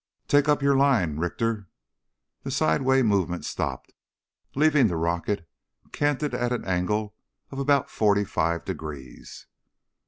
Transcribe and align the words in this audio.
"Take 0.27 0.49
up 0.49 0.61
on 0.61 0.63
your 0.63 0.75
line, 0.75 1.17
Richter." 1.17 1.69
The 2.41 2.49
sideward 2.49 3.05
movement 3.05 3.45
stopped, 3.45 3.93
leaving 4.55 4.87
the 4.87 4.95
rocket 4.97 5.47
canted 5.91 6.33
at 6.33 6.51
an 6.51 6.65
angle 6.65 7.15
of 7.51 7.59
about 7.59 7.87
forty 7.87 8.23
five 8.25 8.65
degrees. 8.65 9.45